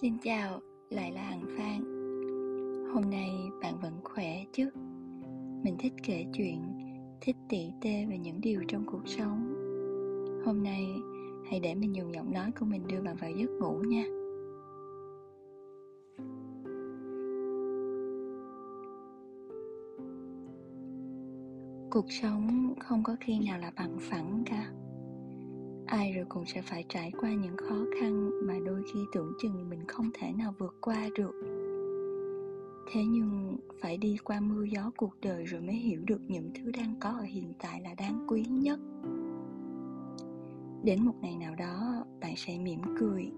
Xin 0.00 0.18
chào, 0.22 0.60
lại 0.90 1.12
là 1.12 1.22
Hằng 1.22 1.44
Phan. 1.56 1.80
Hôm 2.94 3.10
nay 3.10 3.30
bạn 3.62 3.74
vẫn 3.82 3.92
khỏe 4.04 4.44
chứ? 4.52 4.70
Mình 5.64 5.76
thích 5.78 5.92
kể 6.02 6.24
chuyện, 6.32 6.62
thích 7.20 7.36
tỉ 7.48 7.70
tê 7.82 8.06
về 8.10 8.18
những 8.18 8.40
điều 8.40 8.60
trong 8.68 8.86
cuộc 8.86 9.02
sống. 9.06 9.54
Hôm 10.44 10.62
nay 10.62 10.86
hãy 11.50 11.60
để 11.60 11.74
mình 11.74 11.96
dùng 11.96 12.14
giọng 12.14 12.32
nói 12.32 12.50
của 12.60 12.66
mình 12.66 12.86
đưa 12.86 13.00
bạn 13.02 13.16
vào 13.16 13.30
giấc 13.30 13.50
ngủ 13.50 13.78
nha. 13.86 14.04
Cuộc 21.90 22.12
sống 22.12 22.74
không 22.80 23.02
có 23.02 23.16
khi 23.20 23.38
nào 23.38 23.58
là 23.58 23.72
bằng 23.76 23.98
phẳng 24.00 24.42
cả 24.46 24.72
ai 25.88 26.12
rồi 26.12 26.24
cũng 26.28 26.46
sẽ 26.46 26.62
phải 26.62 26.84
trải 26.88 27.12
qua 27.20 27.32
những 27.32 27.56
khó 27.56 27.84
khăn 28.00 28.30
mà 28.46 28.54
đôi 28.66 28.82
khi 28.92 29.00
tưởng 29.12 29.32
chừng 29.42 29.70
mình 29.70 29.86
không 29.88 30.10
thể 30.14 30.32
nào 30.32 30.54
vượt 30.58 30.74
qua 30.80 31.08
được. 31.14 31.32
Thế 32.92 33.04
nhưng 33.04 33.56
phải 33.80 33.96
đi 33.96 34.16
qua 34.24 34.40
mưa 34.40 34.64
gió 34.64 34.90
cuộc 34.96 35.20
đời 35.20 35.44
rồi 35.44 35.60
mới 35.60 35.74
hiểu 35.74 36.02
được 36.06 36.20
những 36.28 36.50
thứ 36.54 36.70
đang 36.70 36.94
có 37.00 37.10
ở 37.10 37.22
hiện 37.22 37.52
tại 37.58 37.80
là 37.80 37.94
đáng 37.94 38.26
quý 38.28 38.44
nhất. 38.44 38.80
Đến 40.84 41.04
một 41.04 41.14
ngày 41.20 41.36
nào 41.36 41.54
đó, 41.54 42.04
bạn 42.20 42.34
sẽ 42.36 42.58
mỉm 42.58 42.80
cười 42.98 43.30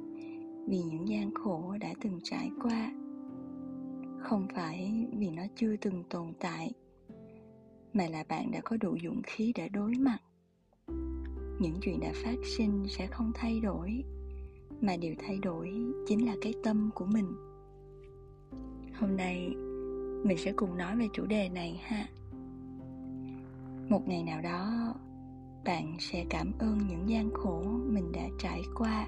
vì 0.68 0.82
những 0.82 1.08
gian 1.08 1.34
khổ 1.34 1.74
đã 1.80 1.94
từng 2.00 2.20
trải 2.22 2.50
qua. 2.62 2.92
Không 4.18 4.46
phải 4.54 5.06
vì 5.18 5.30
nó 5.30 5.42
chưa 5.56 5.76
từng 5.76 6.04
tồn 6.10 6.32
tại, 6.40 6.72
mà 7.92 8.06
là 8.06 8.24
bạn 8.28 8.50
đã 8.50 8.60
có 8.64 8.76
đủ 8.76 8.96
dũng 9.04 9.22
khí 9.26 9.52
để 9.54 9.68
đối 9.68 9.94
mặt 9.94 10.18
những 11.60 11.78
chuyện 11.80 12.00
đã 12.00 12.12
phát 12.14 12.36
sinh 12.44 12.86
sẽ 12.88 13.06
không 13.06 13.32
thay 13.34 13.60
đổi, 13.60 14.04
mà 14.80 14.96
điều 14.96 15.14
thay 15.18 15.38
đổi 15.38 15.72
chính 16.08 16.26
là 16.26 16.36
cái 16.42 16.54
tâm 16.64 16.90
của 16.94 17.04
mình. 17.06 17.26
Hôm 19.00 19.16
nay, 19.16 19.48
mình 20.24 20.36
sẽ 20.38 20.52
cùng 20.52 20.78
nói 20.78 20.96
về 20.96 21.08
chủ 21.12 21.26
đề 21.26 21.48
này 21.48 21.80
ha. 21.84 22.08
Một 23.88 24.08
ngày 24.08 24.22
nào 24.22 24.42
đó, 24.42 24.94
bạn 25.64 25.96
sẽ 26.00 26.24
cảm 26.30 26.52
ơn 26.58 26.78
những 26.88 27.08
gian 27.08 27.30
khổ 27.34 27.62
mình 27.86 28.12
đã 28.12 28.28
trải 28.38 28.62
qua. 28.74 29.06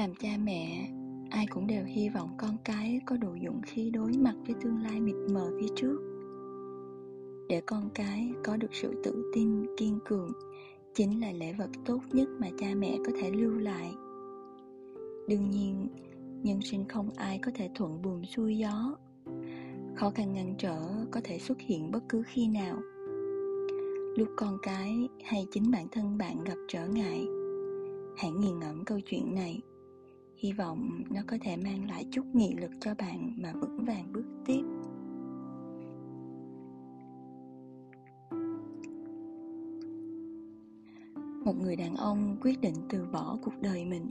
Làm 0.00 0.14
cha 0.14 0.28
mẹ, 0.44 0.88
ai 1.30 1.46
cũng 1.46 1.66
đều 1.66 1.84
hy 1.84 2.08
vọng 2.08 2.28
con 2.38 2.56
cái 2.64 3.00
có 3.06 3.16
đủ 3.16 3.28
dũng 3.44 3.60
khí 3.62 3.90
đối 3.90 4.12
mặt 4.12 4.34
với 4.46 4.54
tương 4.62 4.82
lai 4.82 5.00
mịt 5.00 5.14
mờ 5.32 5.50
phía 5.60 5.68
trước. 5.76 5.98
Để 7.48 7.60
con 7.66 7.90
cái 7.94 8.32
có 8.44 8.56
được 8.56 8.74
sự 8.74 9.02
tự 9.04 9.30
tin, 9.34 9.76
kiên 9.76 9.98
cường, 10.04 10.32
chính 10.94 11.20
là 11.20 11.32
lễ 11.32 11.52
vật 11.52 11.70
tốt 11.84 12.00
nhất 12.12 12.28
mà 12.38 12.48
cha 12.58 12.66
mẹ 12.76 12.98
có 13.06 13.12
thể 13.20 13.30
lưu 13.30 13.50
lại. 13.58 13.92
Đương 15.28 15.50
nhiên, 15.50 15.88
nhân 16.42 16.60
sinh 16.62 16.84
không 16.88 17.10
ai 17.16 17.38
có 17.38 17.52
thể 17.54 17.70
thuận 17.74 18.02
buồm 18.02 18.22
xuôi 18.24 18.58
gió. 18.58 18.96
Khó 19.96 20.10
khăn 20.10 20.32
ngăn 20.32 20.54
trở 20.58 20.78
có 21.10 21.20
thể 21.24 21.38
xuất 21.38 21.60
hiện 21.60 21.90
bất 21.90 22.02
cứ 22.08 22.22
khi 22.26 22.48
nào. 22.48 22.76
Lúc 24.16 24.28
con 24.36 24.58
cái 24.62 25.08
hay 25.24 25.46
chính 25.52 25.70
bản 25.70 25.86
thân 25.90 26.18
bạn 26.18 26.44
gặp 26.44 26.56
trở 26.68 26.88
ngại, 26.88 27.26
hãy 28.16 28.30
nghiền 28.30 28.58
ngẫm 28.58 28.84
câu 28.84 29.00
chuyện 29.00 29.34
này 29.34 29.60
hy 30.40 30.52
vọng 30.52 31.02
nó 31.10 31.20
có 31.26 31.36
thể 31.40 31.56
mang 31.56 31.88
lại 31.88 32.06
chút 32.10 32.26
nghị 32.32 32.54
lực 32.54 32.70
cho 32.80 32.94
bạn 32.94 33.32
mà 33.42 33.52
vững 33.52 33.84
vàng 33.84 34.12
bước 34.12 34.24
tiếp. 34.46 34.62
Một 41.44 41.56
người 41.62 41.76
đàn 41.76 41.96
ông 41.96 42.36
quyết 42.42 42.60
định 42.60 42.74
từ 42.88 43.06
bỏ 43.12 43.38
cuộc 43.42 43.60
đời 43.60 43.84
mình. 43.84 44.10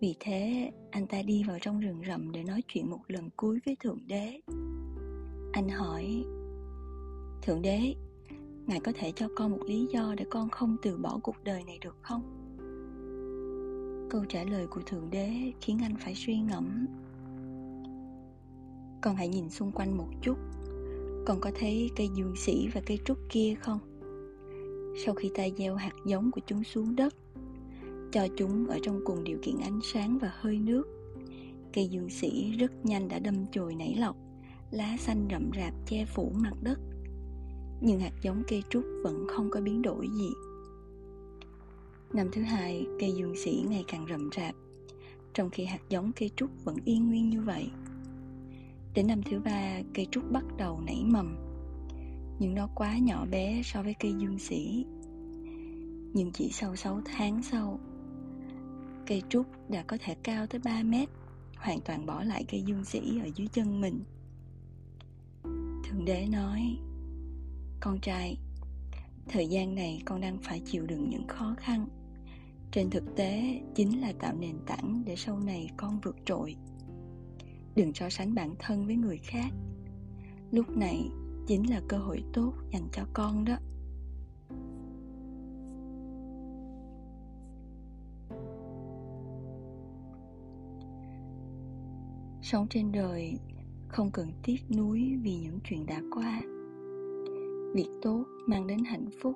Vì 0.00 0.14
thế, 0.20 0.70
anh 0.90 1.06
ta 1.06 1.22
đi 1.22 1.44
vào 1.44 1.58
trong 1.60 1.80
rừng 1.80 2.02
rậm 2.08 2.32
để 2.32 2.44
nói 2.44 2.62
chuyện 2.68 2.90
một 2.90 3.00
lần 3.08 3.30
cuối 3.36 3.58
với 3.66 3.76
thượng 3.80 4.00
đế. 4.06 4.40
Anh 5.52 5.68
hỏi, 5.68 6.24
thượng 7.42 7.62
đế, 7.62 7.94
ngài 8.66 8.80
có 8.80 8.92
thể 8.94 9.12
cho 9.16 9.28
con 9.36 9.50
một 9.50 9.62
lý 9.66 9.86
do 9.92 10.14
để 10.16 10.24
con 10.30 10.48
không 10.50 10.76
từ 10.82 10.96
bỏ 10.96 11.18
cuộc 11.22 11.36
đời 11.44 11.64
này 11.64 11.78
được 11.80 11.96
không? 12.02 12.45
Câu 14.10 14.24
trả 14.24 14.44
lời 14.44 14.66
của 14.66 14.80
thượng 14.86 15.10
đế 15.10 15.52
khiến 15.60 15.78
anh 15.82 15.96
phải 15.96 16.14
suy 16.14 16.38
ngẫm. 16.38 16.86
Con 19.02 19.16
hãy 19.16 19.28
nhìn 19.28 19.50
xung 19.50 19.72
quanh 19.72 19.96
một 19.96 20.08
chút. 20.22 20.36
Con 21.26 21.40
có 21.40 21.50
thấy 21.58 21.90
cây 21.96 22.08
dương 22.14 22.36
sĩ 22.36 22.68
và 22.74 22.80
cây 22.86 22.98
trúc 23.04 23.18
kia 23.28 23.54
không? 23.60 23.78
Sau 25.04 25.14
khi 25.14 25.30
ta 25.34 25.44
gieo 25.58 25.76
hạt 25.76 25.92
giống 26.06 26.30
của 26.30 26.40
chúng 26.46 26.64
xuống 26.64 26.96
đất, 26.96 27.14
cho 28.12 28.26
chúng 28.36 28.66
ở 28.66 28.78
trong 28.82 29.00
cùng 29.04 29.24
điều 29.24 29.38
kiện 29.42 29.58
ánh 29.58 29.80
sáng 29.82 30.18
và 30.18 30.32
hơi 30.34 30.58
nước. 30.58 30.84
Cây 31.72 31.88
dương 31.88 32.10
sĩ 32.10 32.52
rất 32.52 32.86
nhanh 32.86 33.08
đã 33.08 33.18
đâm 33.18 33.34
chồi 33.52 33.74
nảy 33.74 33.94
lọc, 33.98 34.16
lá 34.70 34.96
xanh 34.98 35.28
rậm 35.30 35.50
rạp 35.56 35.74
che 35.86 36.04
phủ 36.04 36.32
mặt 36.34 36.54
đất. 36.62 36.78
Nhưng 37.80 38.00
hạt 38.00 38.12
giống 38.22 38.42
cây 38.48 38.62
trúc 38.70 38.84
vẫn 39.02 39.26
không 39.28 39.50
có 39.50 39.60
biến 39.60 39.82
đổi 39.82 40.08
gì. 40.08 40.30
Năm 42.16 42.28
thứ 42.32 42.42
hai, 42.42 42.86
cây 43.00 43.12
dương 43.12 43.34
sĩ 43.36 43.64
ngày 43.68 43.84
càng 43.88 44.06
rậm 44.10 44.30
rạp, 44.36 44.54
trong 45.34 45.50
khi 45.50 45.64
hạt 45.64 45.80
giống 45.88 46.12
cây 46.12 46.30
trúc 46.36 46.50
vẫn 46.64 46.76
yên 46.84 47.08
nguyên 47.08 47.28
như 47.28 47.40
vậy. 47.40 47.70
Đến 48.94 49.06
năm 49.06 49.22
thứ 49.22 49.40
ba, 49.40 49.80
cây 49.94 50.06
trúc 50.10 50.32
bắt 50.32 50.44
đầu 50.58 50.80
nảy 50.86 51.04
mầm, 51.04 51.36
nhưng 52.38 52.54
nó 52.54 52.68
quá 52.74 52.98
nhỏ 52.98 53.26
bé 53.30 53.62
so 53.64 53.82
với 53.82 53.94
cây 54.00 54.14
dương 54.18 54.38
sĩ. 54.38 54.86
Nhưng 56.14 56.30
chỉ 56.34 56.50
sau 56.52 56.76
6 56.76 57.00
tháng 57.04 57.42
sau, 57.42 57.80
cây 59.06 59.22
trúc 59.28 59.46
đã 59.70 59.82
có 59.82 59.96
thể 60.00 60.14
cao 60.22 60.46
tới 60.46 60.60
3 60.64 60.82
mét, 60.82 61.08
hoàn 61.56 61.80
toàn 61.80 62.06
bỏ 62.06 62.22
lại 62.22 62.44
cây 62.48 62.62
dương 62.62 62.84
sĩ 62.84 63.20
ở 63.22 63.28
dưới 63.34 63.48
chân 63.48 63.80
mình. 63.80 64.00
Thượng 65.84 66.04
đế 66.04 66.26
nói, 66.26 66.76
con 67.80 67.98
trai, 68.00 68.38
thời 69.28 69.46
gian 69.46 69.74
này 69.74 70.02
con 70.04 70.20
đang 70.20 70.38
phải 70.42 70.60
chịu 70.60 70.86
đựng 70.86 71.10
những 71.10 71.26
khó 71.28 71.54
khăn 71.58 71.86
trên 72.72 72.90
thực 72.90 73.16
tế, 73.16 73.60
chính 73.74 74.00
là 74.00 74.12
tạo 74.18 74.34
nền 74.38 74.56
tảng 74.66 75.02
để 75.06 75.16
sau 75.16 75.40
này 75.40 75.70
con 75.76 76.00
vượt 76.02 76.16
trội. 76.24 76.56
Đừng 77.74 77.94
so 77.94 78.08
sánh 78.10 78.34
bản 78.34 78.54
thân 78.58 78.86
với 78.86 78.96
người 78.96 79.18
khác. 79.18 79.50
Lúc 80.50 80.76
này, 80.76 81.10
chính 81.46 81.70
là 81.70 81.82
cơ 81.88 81.98
hội 81.98 82.24
tốt 82.32 82.52
dành 82.72 82.88
cho 82.92 83.02
con 83.12 83.44
đó. 83.44 83.56
Sống 92.42 92.66
trên 92.70 92.92
đời, 92.92 93.38
không 93.88 94.10
cần 94.10 94.28
tiếc 94.42 94.70
nuối 94.76 95.18
vì 95.22 95.36
những 95.36 95.58
chuyện 95.64 95.86
đã 95.86 96.02
qua. 96.14 96.42
Việc 97.74 97.88
tốt 98.02 98.24
mang 98.46 98.66
đến 98.66 98.84
hạnh 98.84 99.08
phúc, 99.22 99.34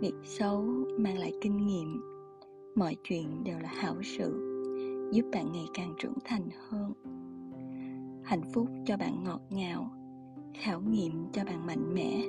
việc 0.00 0.14
xấu 0.24 0.64
mang 0.98 1.18
lại 1.18 1.32
kinh 1.42 1.66
nghiệm 1.66 2.15
mọi 2.76 2.96
chuyện 3.04 3.44
đều 3.44 3.58
là 3.58 3.68
hảo 3.68 3.96
sự, 4.02 4.52
giúp 5.12 5.24
bạn 5.32 5.52
ngày 5.52 5.66
càng 5.74 5.94
trưởng 5.98 6.18
thành 6.24 6.48
hơn. 6.68 6.92
Hạnh 8.24 8.42
phúc 8.52 8.68
cho 8.86 8.96
bạn 8.96 9.24
ngọt 9.24 9.40
ngào, 9.50 9.90
khảo 10.54 10.80
nghiệm 10.80 11.12
cho 11.32 11.44
bạn 11.44 11.66
mạnh 11.66 11.94
mẽ, 11.94 12.26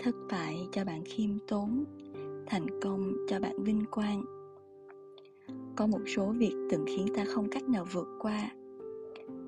thất 0.00 0.14
bại 0.30 0.68
cho 0.72 0.84
bạn 0.84 1.02
khiêm 1.04 1.30
tốn, 1.48 1.84
thành 2.46 2.80
công 2.82 3.12
cho 3.28 3.40
bạn 3.40 3.62
vinh 3.62 3.84
quang. 3.90 4.24
Có 5.76 5.86
một 5.86 6.00
số 6.16 6.32
việc 6.38 6.54
từng 6.70 6.84
khiến 6.86 7.06
ta 7.16 7.24
không 7.24 7.48
cách 7.50 7.68
nào 7.68 7.86
vượt 7.92 8.08
qua, 8.20 8.50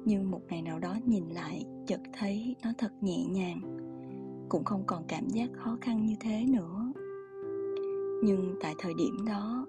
nhưng 0.05 0.31
một 0.31 0.41
ngày 0.49 0.63
nào 0.63 0.79
đó 0.79 0.97
nhìn 1.07 1.29
lại, 1.29 1.65
chợt 1.87 2.01
thấy 2.13 2.57
nó 2.65 2.71
thật 2.79 2.93
nhẹ 3.01 3.25
nhàng, 3.25 3.61
cũng 4.49 4.65
không 4.65 4.83
còn 4.87 5.05
cảm 5.09 5.29
giác 5.29 5.51
khó 5.53 5.79
khăn 5.81 6.07
như 6.07 6.15
thế 6.21 6.45
nữa. 6.49 6.93
Nhưng 8.23 8.55
tại 8.61 8.75
thời 8.79 8.95
điểm 8.95 9.17
đó 9.27 9.67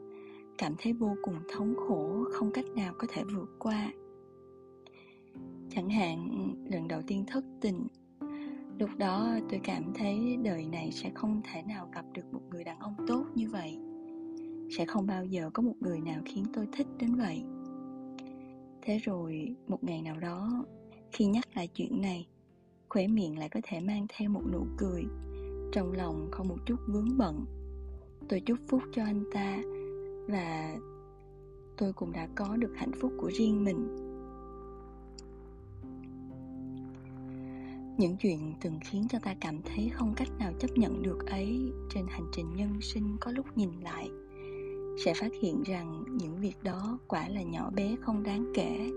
cảm 0.59 0.75
thấy 0.77 0.93
vô 0.93 1.15
cùng 1.21 1.35
thống 1.53 1.75
khổ, 1.75 2.23
không 2.31 2.51
cách 2.51 2.65
nào 2.75 2.93
có 2.97 3.07
thể 3.13 3.23
vượt 3.23 3.49
qua. 3.59 3.91
Chẳng 5.69 5.89
hạn, 5.89 6.29
lần 6.71 6.87
đầu 6.87 7.01
tiên 7.07 7.25
thất 7.27 7.43
tình, 7.61 7.87
lúc 8.79 8.89
đó 8.97 9.37
tôi 9.49 9.59
cảm 9.63 9.83
thấy 9.95 10.37
đời 10.43 10.65
này 10.65 10.91
sẽ 10.91 11.11
không 11.15 11.41
thể 11.51 11.61
nào 11.61 11.89
gặp 11.93 12.05
được 12.13 12.33
một 12.33 12.41
người 12.51 12.63
đàn 12.63 12.79
ông 12.79 12.95
tốt 13.07 13.25
như 13.35 13.49
vậy. 13.49 13.77
Sẽ 14.77 14.85
không 14.85 15.07
bao 15.07 15.25
giờ 15.25 15.49
có 15.53 15.63
một 15.63 15.75
người 15.79 15.99
nào 15.99 16.21
khiến 16.25 16.45
tôi 16.53 16.67
thích 16.71 16.87
đến 16.99 17.15
vậy. 17.15 17.43
Thế 18.81 18.97
rồi, 18.97 19.55
một 19.67 19.83
ngày 19.83 20.01
nào 20.01 20.19
đó, 20.19 20.65
khi 21.11 21.25
nhắc 21.25 21.45
lại 21.55 21.67
chuyện 21.67 22.01
này, 22.01 22.27
khóe 22.89 23.07
miệng 23.07 23.37
lại 23.37 23.49
có 23.49 23.59
thể 23.63 23.79
mang 23.79 24.05
theo 24.17 24.29
một 24.29 24.43
nụ 24.53 24.65
cười. 24.77 25.03
Trong 25.71 25.91
lòng 25.91 26.27
không 26.31 26.47
một 26.47 26.57
chút 26.65 26.79
vướng 26.87 27.17
bận. 27.17 27.45
Tôi 28.29 28.39
chúc 28.39 28.57
phúc 28.67 28.81
cho 28.93 29.03
anh 29.03 29.23
ta 29.33 29.61
và 30.31 30.77
tôi 31.77 31.93
cũng 31.93 32.11
đã 32.11 32.27
có 32.35 32.57
được 32.57 32.73
hạnh 32.75 32.91
phúc 33.01 33.13
của 33.17 33.31
riêng 33.33 33.63
mình. 33.63 33.95
Những 37.97 38.15
chuyện 38.19 38.53
từng 38.61 38.79
khiến 38.81 39.07
cho 39.09 39.19
ta 39.19 39.35
cảm 39.41 39.61
thấy 39.61 39.89
không 39.93 40.13
cách 40.15 40.29
nào 40.39 40.53
chấp 40.59 40.67
nhận 40.75 41.01
được 41.01 41.25
ấy 41.25 41.71
trên 41.89 42.05
hành 42.09 42.25
trình 42.31 42.55
nhân 42.55 42.81
sinh 42.81 43.17
có 43.19 43.31
lúc 43.31 43.57
nhìn 43.57 43.69
lại, 43.83 44.09
sẽ 45.05 45.13
phát 45.13 45.31
hiện 45.41 45.63
rằng 45.63 46.03
những 46.07 46.39
việc 46.39 46.63
đó 46.63 46.99
quả 47.07 47.29
là 47.29 47.41
nhỏ 47.41 47.71
bé 47.75 47.95
không 48.01 48.23
đáng 48.23 48.51
kể. 48.55 48.91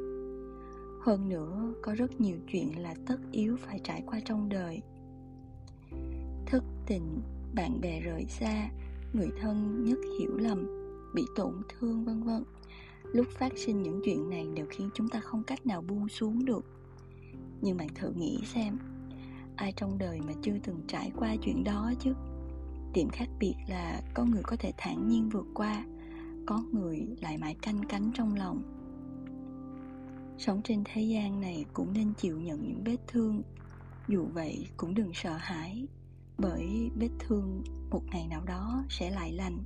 Hơn 1.01 1.29
nữa, 1.29 1.75
có 1.83 1.95
rất 1.95 2.21
nhiều 2.21 2.37
chuyện 2.53 2.83
là 2.83 2.95
tất 3.07 3.19
yếu 3.33 3.57
phải 3.57 3.81
trải 3.85 4.03
qua 4.07 4.21
trong 4.25 4.49
đời. 4.49 4.83
Thất 6.47 6.65
tình, 6.87 7.21
bạn 7.55 7.81
bè 7.81 8.01
rời 8.01 8.25
xa, 8.29 8.69
người 9.13 9.31
thân 9.41 9.85
nhất 9.85 9.99
hiểu 10.19 10.37
lầm 10.37 10.82
bị 11.15 11.27
tổn 11.37 11.63
thương, 11.69 12.05
vân 12.05 12.23
vân. 12.23 12.45
Lúc 13.13 13.27
phát 13.39 13.53
sinh 13.57 13.83
những 13.83 14.01
chuyện 14.05 14.31
này 14.31 14.47
đều 14.55 14.67
khiến 14.71 14.91
chúng 14.95 15.09
ta 15.09 15.21
không 15.21 15.43
cách 15.43 15.67
nào 15.67 15.83
buông 15.83 16.09
xuống 16.09 16.45
được. 16.45 16.65
Nhưng 17.61 17.77
bạn 17.77 17.89
thử 17.95 18.13
nghĩ 18.13 18.39
xem, 18.45 18.79
ai 19.57 19.73
trong 19.77 19.99
đời 19.99 20.21
mà 20.21 20.33
chưa 20.43 20.59
từng 20.63 20.81
trải 20.89 21.13
qua 21.17 21.37
chuyện 21.43 21.65
đó 21.65 21.93
chứ? 22.01 22.13
Điểm 22.95 23.09
khác 23.09 23.29
biệt 23.39 23.55
là 23.69 24.03
có 24.15 24.25
người 24.25 24.43
có 24.43 24.57
thể 24.57 24.73
thản 24.79 25.09
nhiên 25.09 25.29
vượt 25.29 25.47
qua, 25.55 25.85
có 26.47 26.65
người 26.73 27.07
lại 27.21 27.39
mãi 27.39 27.57
canh 27.63 27.81
cánh 27.89 28.11
trong 28.15 28.35
lòng. 28.35 28.63
Sống 30.39 30.61
trên 30.65 30.83
thế 30.85 31.03
gian 31.03 31.41
này 31.41 31.65
cũng 31.73 31.93
nên 31.93 32.13
chịu 32.15 32.41
nhận 32.41 32.63
những 32.63 32.85
vết 32.85 32.97
thương. 33.07 33.43
Dù 34.09 34.27
vậy 34.35 34.67
cũng 34.77 34.95
đừng 34.95 35.11
sợ 35.15 35.37
hãi, 35.41 35.87
bởi 36.39 36.91
vết 37.01 37.11
thương 37.19 37.63
một 37.91 38.03
ngày 38.13 38.27
nào 38.27 38.45
đó 38.45 38.85
sẽ 38.89 39.11
lại 39.11 39.33
lành 39.33 39.59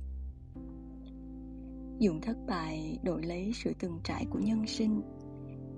dùng 1.99 2.21
thất 2.21 2.37
bại 2.47 2.99
đổi 3.03 3.23
lấy 3.23 3.51
sự 3.55 3.73
từng 3.79 3.99
trải 4.03 4.25
của 4.29 4.39
nhân 4.39 4.67
sinh. 4.67 5.01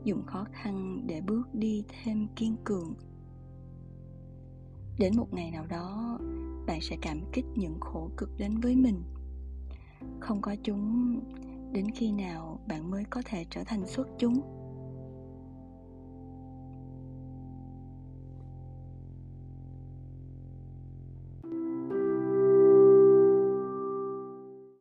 Dùng 0.03 0.25
khó 0.25 0.45
khăn 0.51 1.03
để 1.07 1.21
bước 1.21 1.47
đi 1.53 1.83
thêm 1.87 2.27
kiên 2.35 2.55
cường. 2.63 2.93
Đến 4.99 5.13
một 5.17 5.33
ngày 5.33 5.51
nào 5.51 5.65
đó, 5.67 6.19
bạn 6.67 6.81
sẽ 6.81 6.97
cảm 7.01 7.21
kích 7.33 7.45
những 7.55 7.79
khổ 7.79 8.09
cực 8.17 8.29
đến 8.37 8.59
với 8.61 8.75
mình. 8.75 9.03
Không 10.19 10.41
có 10.41 10.55
chúng, 10.63 11.19
đến 11.71 11.91
khi 11.91 12.11
nào 12.11 12.59
bạn 12.67 12.91
mới 12.91 13.03
có 13.09 13.21
thể 13.25 13.45
trở 13.49 13.63
thành 13.63 13.87
xuất 13.87 14.07
chúng? 14.17 14.58